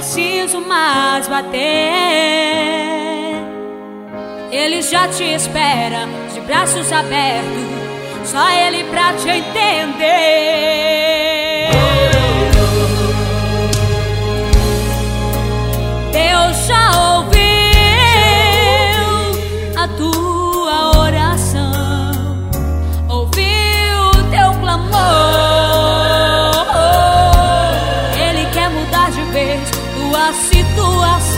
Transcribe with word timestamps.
preciso 0.00 0.62
mais 0.62 1.28
bater. 1.28 1.60
Ele 4.50 4.80
já 4.80 5.06
te 5.08 5.22
espera 5.24 6.08
de 6.32 6.40
braços 6.40 6.90
abertos, 6.90 8.30
só 8.30 8.50
ele 8.50 8.82
pra 8.84 9.12
te 9.12 9.28
entender. 9.28 11.09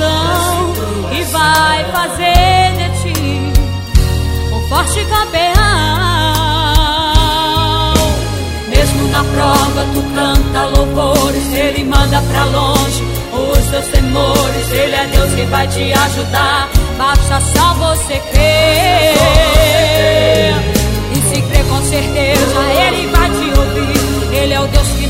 Situação 0.03 0.75
e 1.13 1.23
vai 1.25 1.85
fazer 1.93 2.73
de 2.77 2.89
ti 3.03 3.15
um 4.53 4.69
forte 4.69 5.05
campeão. 5.05 5.53
Mesmo 8.69 9.09
na 9.09 9.25
prova, 9.25 9.87
tu 9.95 10.03
canta 10.15 10.65
louvores, 10.77 11.53
ele 11.55 11.85
manda 11.85 12.21
pra 12.23 12.45
longe 12.45 13.05
os 13.33 13.71
teus 13.71 13.87
temores. 13.87 14.73
Ele 14.73 14.95
é 14.95 15.07
Deus 15.07 15.33
que 15.35 15.45
vai 15.47 15.69
te 15.69 15.93
ajudar. 15.93 16.69
Basta 16.99 17.41
só 17.41 17.75
você 17.75 18.19
crer. 18.33 19.15
E 21.13 21.17
se 21.29 21.43
crer 21.43 21.65
com 21.67 21.83
certeza, 21.83 22.61
Ele 22.87 23.07
vai 23.09 23.31
te 23.31 23.59
ouvir. 23.59 24.35
Ele 24.35 24.55
é 24.55 24.61
o 24.61 24.67
Deus 24.67 24.89
que 24.89 25.02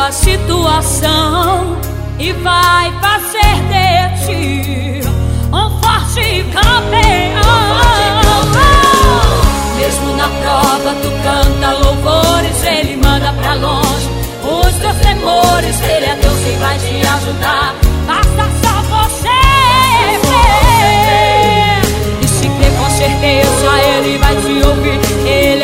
tua 0.00 0.12
situação 0.12 1.76
e 2.18 2.32
vai 2.32 2.90
fazer 3.02 3.56
de 3.68 4.24
ti 4.24 5.08
um 5.52 5.78
forte 5.78 6.42
campeão. 6.54 7.42
Mesmo 9.76 10.16
na 10.16 10.28
prova, 10.28 10.94
tu 11.02 11.10
canta 11.22 11.72
louvores, 11.84 12.64
ele 12.64 12.96
manda 12.96 13.30
pra 13.34 13.54
longe 13.54 14.08
os 14.42 14.74
teus 14.76 14.96
temores. 15.00 15.80
Ele 15.82 16.06
é 16.06 16.16
Deus 16.16 16.38
que 16.44 16.56
vai 16.58 16.78
te 16.78 17.06
ajudar. 17.06 17.74
Basta 18.06 18.48
só 18.62 18.80
você. 18.88 19.28
E 22.22 22.26
se 22.26 22.48
crer 22.48 22.72
com 22.78 22.90
certeza, 22.90 23.82
ele 23.98 24.16
vai 24.16 24.34
te 24.36 24.66
ouvir. 24.66 25.19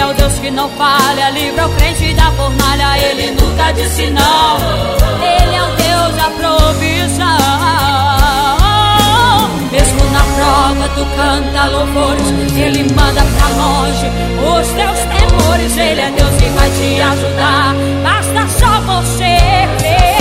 É 0.07 0.09
o 0.09 0.15
Deus 0.15 0.39
que 0.39 0.53
não 0.53 0.69
falha, 0.71 1.31
livra 1.31 1.67
o 1.67 1.71
crente 1.75 2.15
da 2.15 2.31
fornalha. 2.31 2.97
Ele 2.97 3.33
nunca 3.33 3.73
disse 3.73 4.09
não. 4.09 4.57
Ele 5.21 5.57
é 5.57 5.63
o 5.65 5.67
Deus 5.75 6.15
da 6.15 6.31
provisão. 6.31 7.27
Mesmo 9.73 10.05
na 10.13 10.23
prova, 10.37 10.89
tu 10.95 11.05
canta 11.17 11.67
louvores. 11.67 12.31
Ele 12.57 12.85
manda 12.95 13.21
pra 13.21 13.49
longe 13.49 14.07
os 14.47 14.69
teus 14.69 15.01
temores. 15.11 15.77
Ele 15.77 16.01
é 16.01 16.11
Deus 16.13 16.37
que 16.37 16.51
vai 16.51 16.71
te 16.71 17.01
ajudar. 17.01 17.75
Basta 18.05 18.47
só 18.61 18.81
você 18.83 19.37
crer. 19.79 20.15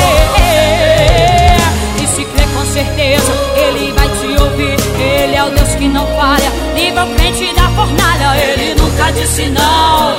E 2.02 2.08
se 2.08 2.26
crer 2.26 2.50
com 2.56 2.66
certeza, 2.66 3.32
Ele 3.56 3.92
vai 3.92 4.10
te 4.10 4.42
ouvir. 4.42 4.76
Ele 5.00 5.36
é 5.36 5.44
o 5.44 5.52
Deus 5.52 5.76
que 5.76 5.88
não 5.88 6.08
falha. 6.08 6.52
Livra 6.76 7.06
o 7.06 7.14
crente 7.14 7.54
da 7.54 7.65
fornalha. 7.76 8.38
Ele 8.38 8.76
nunca 8.76 9.12
disse 9.12 9.50
não. 9.50 10.16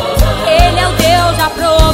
Ele 0.47 0.79
é 0.79 0.89
o 0.89 0.93
Deus 0.93 1.37
da 1.39 1.51
provisão. 1.51 1.86